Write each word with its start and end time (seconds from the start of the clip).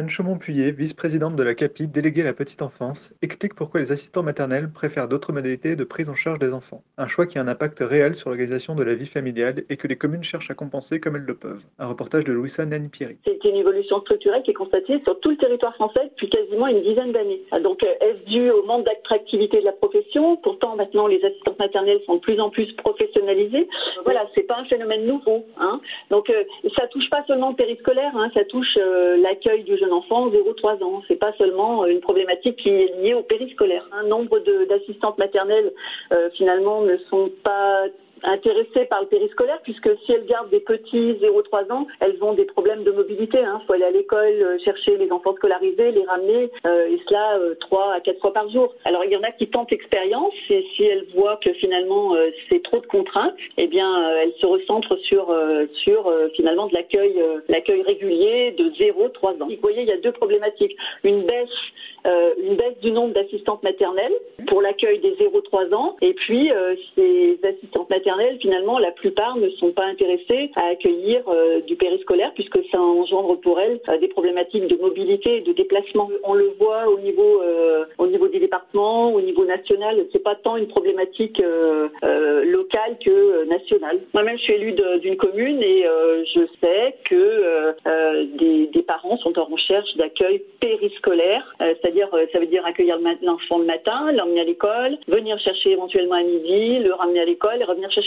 Anne 0.00 0.08
Chaumont-Puyer, 0.08 0.70
vice-présidente 0.70 1.36
de 1.36 1.42
la 1.42 1.54
CAPI 1.54 1.86
déléguée 1.86 2.22
à 2.22 2.24
la 2.24 2.32
petite 2.32 2.62
enfance, 2.62 3.12
explique 3.20 3.54
pourquoi 3.54 3.80
les 3.80 3.92
assistants 3.92 4.22
maternels 4.22 4.70
préfèrent 4.72 5.08
d'autres 5.08 5.30
modalités 5.30 5.76
de 5.76 5.84
prise 5.84 6.08
en 6.08 6.14
charge 6.14 6.38
des 6.38 6.54
enfants. 6.54 6.82
Un 6.96 7.06
choix 7.06 7.26
qui 7.26 7.38
a 7.38 7.42
un 7.42 7.48
impact 7.48 7.80
réel 7.80 8.14
sur 8.14 8.30
l'organisation 8.30 8.74
de 8.74 8.82
la 8.82 8.94
vie 8.94 9.04
familiale 9.04 9.62
et 9.68 9.76
que 9.76 9.86
les 9.86 9.96
communes 9.96 10.22
cherchent 10.22 10.50
à 10.50 10.54
compenser 10.54 11.00
comme 11.00 11.16
elles 11.16 11.26
le 11.28 11.34
peuvent. 11.34 11.60
Un 11.78 11.86
reportage 11.88 12.24
de 12.24 12.32
Louisa 12.32 12.64
Nani-Pieri. 12.64 13.18
C'est 13.26 13.44
une 13.44 13.56
évolution 13.56 14.00
structurelle 14.00 14.42
qui 14.42 14.52
est 14.52 14.54
constatée 14.54 15.02
sur 15.04 15.20
tout 15.20 15.32
le 15.32 15.36
territoire 15.36 15.74
français 15.74 16.08
depuis 16.12 16.30
quasiment 16.30 16.68
une 16.68 16.80
dizaine 16.80 17.12
d'années. 17.12 17.42
Donc, 17.62 17.82
est-ce 17.82 18.24
dû 18.24 18.48
au 18.48 18.62
manque 18.62 18.86
d'attractivité 18.86 19.60
de 19.60 19.66
la 19.66 19.72
profession? 19.72 20.38
Pourtant, 20.38 20.76
maintenant, 20.76 21.08
les 21.08 21.22
assistantes 21.22 21.58
maternelles 21.58 22.00
sont 22.06 22.14
de 22.14 22.20
plus 22.20 22.40
en 22.40 22.48
plus 22.48 22.72
professionnalisées. 22.76 23.68
Voilà, 24.04 24.26
c'est 24.34 24.46
pas 24.46 24.56
un 24.60 24.64
phénomène 24.64 25.04
nouveau. 25.04 25.44
Hein. 25.58 25.78
Donc, 26.08 26.30
euh, 26.30 26.44
ça 26.78 26.86
touche 26.86 27.10
pas 27.10 27.22
seulement 27.26 27.50
le 27.50 27.56
périscolaire, 27.56 28.16
hein, 28.16 28.30
ça 28.32 28.46
touche 28.46 28.78
euh, 28.78 29.18
l'accueil 29.18 29.62
du 29.64 29.76
jeune 29.76 29.89
enfant 29.92 30.28
0-3 30.30 30.82
ans. 30.82 31.02
C'est 31.08 31.16
pas 31.16 31.32
seulement 31.38 31.86
une 31.86 32.00
problématique 32.00 32.56
qui 32.56 32.68
est 32.68 33.02
liée 33.02 33.14
au 33.14 33.22
périscolaire. 33.22 33.86
Un 33.92 34.06
nombre 34.08 34.38
d'assistantes 34.68 35.18
maternelles 35.18 35.72
euh, 36.12 36.30
finalement 36.36 36.82
ne 36.82 36.96
sont 37.08 37.30
pas 37.42 37.86
intéressées 38.22 38.86
par 38.88 39.02
le 39.02 39.06
périscolaire 39.06 39.60
puisque 39.62 39.88
si 40.04 40.12
elles 40.12 40.26
gardent 40.26 40.50
des 40.50 40.60
petits 40.60 41.12
0-3 41.14 41.72
ans, 41.72 41.86
elles 42.00 42.22
ont 42.22 42.32
des 42.32 42.44
problèmes 42.44 42.84
de 42.84 42.90
mobilité. 42.90 43.38
Il 43.40 43.44
hein. 43.44 43.60
faut 43.66 43.72
aller 43.72 43.84
à 43.84 43.90
l'école 43.90 44.42
euh, 44.42 44.58
chercher 44.64 44.96
les 44.96 45.10
enfants 45.10 45.34
scolarisés, 45.36 45.92
les 45.92 46.04
ramener, 46.04 46.50
euh, 46.66 46.88
et 46.88 47.00
cela 47.06 47.38
euh, 47.38 47.54
3 47.60 47.94
à 47.94 48.00
4 48.00 48.20
fois 48.20 48.32
par 48.32 48.48
jour. 48.50 48.74
Alors 48.84 49.04
il 49.04 49.12
y 49.12 49.16
en 49.16 49.22
a 49.22 49.30
qui 49.32 49.48
tentent 49.48 49.70
l'expérience 49.70 50.34
et 50.48 50.64
si 50.74 50.84
elles 50.84 51.06
voient 51.14 51.38
que 51.42 51.52
finalement 51.54 52.14
euh, 52.14 52.30
c'est 52.50 52.62
trop 52.62 52.80
de 52.80 52.86
contraintes, 52.86 53.34
eh 53.56 53.66
bien 53.66 54.10
elles 54.22 54.34
se 54.40 54.46
recentrent 54.46 54.98
sur 55.00 55.34
sur 55.74 56.12
finalement 56.34 56.66
de 56.66 56.74
l'accueil 56.74 57.22
l'accueil 57.48 57.82
régulier 57.82 58.52
de 58.52 58.70
0-3 58.70 59.42
ans. 59.42 59.48
Vous 59.48 59.56
voyez, 59.60 59.82
il 59.82 59.88
y 59.88 59.92
a 59.92 59.98
deux 59.98 60.12
problématiques. 60.12 60.76
Une 61.04 61.24
baisse 61.24 61.48
une 62.42 62.56
baisse 62.56 62.78
du 62.80 62.92
nombre 62.92 63.12
d'assistantes 63.12 63.62
maternelles 63.62 64.14
pour 64.46 64.62
l'accueil 64.62 65.00
des 65.00 65.12
0-3 65.16 65.74
ans. 65.74 65.96
Et 66.00 66.14
puis, 66.14 66.50
ces 66.96 67.38
assistantes 67.44 67.90
maternelles, 67.90 68.09
finalement, 68.40 68.78
la 68.78 68.90
plupart 68.92 69.36
ne 69.36 69.48
sont 69.50 69.72
pas 69.72 69.84
intéressées 69.84 70.50
à 70.56 70.66
accueillir 70.66 71.22
euh, 71.28 71.60
du 71.62 71.76
périscolaire 71.76 72.32
puisque 72.34 72.58
ça 72.70 72.80
engendre 72.80 73.40
pour 73.40 73.58
elles 73.60 73.80
des 74.00 74.08
problématiques 74.08 74.66
de 74.66 74.76
mobilité 74.76 75.38
et 75.38 75.40
de 75.40 75.52
déplacement. 75.52 76.08
On 76.24 76.34
le 76.34 76.52
voit 76.58 76.88
au 76.88 76.98
niveau, 77.00 77.42
au 77.98 78.06
niveau 78.06 78.28
des 78.28 78.38
départements, 78.38 79.12
au 79.12 79.20
niveau 79.20 79.44
national. 79.44 80.06
C'est 80.12 80.22
pas 80.22 80.34
tant 80.34 80.56
une 80.56 80.68
problématique 80.68 81.42
locale 82.02 82.96
que 83.04 83.44
nationale. 83.44 84.00
Moi-même, 84.14 84.38
je 84.38 84.42
suis 84.42 84.54
élue 84.54 84.74
d'une 85.00 85.16
commune 85.16 85.62
et 85.62 85.84
je 86.34 86.40
sais 86.60 86.94
que 87.04 87.74
des, 88.38 88.82
parents 88.86 89.18
sont 89.18 89.38
en 89.38 89.44
recherche 89.44 89.94
d'accueil 89.96 90.42
périscolaire 90.60 91.54
c'est-à-dire 91.58 92.08
euh, 92.14 92.26
ça 92.32 92.38
veut 92.38 92.46
dire 92.46 92.64
accueillir 92.64 92.98
l'enfant 93.22 93.58
le 93.58 93.64
matin, 93.64 94.12
l'emmener 94.12 94.40
à 94.40 94.44
l'école, 94.44 94.98
venir 95.08 95.38
chercher 95.40 95.72
éventuellement 95.72 96.16
à 96.16 96.22
midi, 96.22 96.78
le 96.78 96.92
ramener 96.94 97.20
à 97.20 97.24
l'école 97.24 97.60
et 97.60 97.64
revenir 97.64 97.90
chercher 97.90 97.99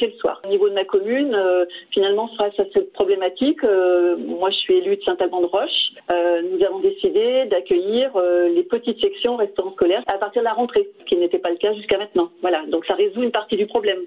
Au 0.46 0.50
niveau 0.50 0.70
de 0.70 0.74
ma 0.74 0.86
commune, 0.86 1.34
euh, 1.34 1.66
finalement, 1.92 2.30
face 2.38 2.58
à 2.60 2.64
cette 2.74 2.92
problématique, 2.94 3.64
euh, 3.64 4.18
moi 4.18 4.50
je 4.50 4.58
suis 4.58 4.76
élue 4.76 4.98
de 4.98 5.04
Saint-Alban-de-Roche, 5.04 5.70
nous 6.10 6.66
avons 6.66 6.80
décidé 6.80 7.46
d'accueillir 7.46 8.12
les 8.54 8.64
petites 8.64 9.00
sections 9.00 9.36
restaurants 9.36 9.74
scolaires 9.74 10.04
à 10.08 10.18
partir 10.18 10.42
de 10.42 10.46
la 10.46 10.54
rentrée, 10.54 10.88
ce 11.00 11.06
qui 11.06 11.16
n'était 11.16 11.40
pas 11.40 11.50
le 11.50 11.58
cas 11.58 11.74
jusqu'à 11.74 11.98
maintenant. 11.98 12.30
Voilà, 12.42 12.64
donc 12.68 12.86
ça 12.86 12.94
résout 12.96 13.24
une 13.24 13.32
partie 13.32 13.58
du 13.58 13.66
problème. 13.66 14.00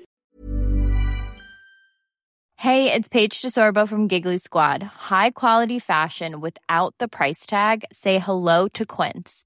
Hey, 2.58 2.92
it's 2.92 3.08
Paige 3.08 3.42
DeSorbo 3.42 3.86
from 3.86 4.08
Giggly 4.08 4.38
Squad. 4.38 4.82
High 4.82 5.30
quality 5.30 5.78
fashion 5.78 6.40
without 6.40 6.94
the 6.98 7.06
price 7.06 7.46
tag. 7.46 7.84
Say 7.92 8.18
hello 8.18 8.66
to 8.68 8.84
Quince. 8.84 9.45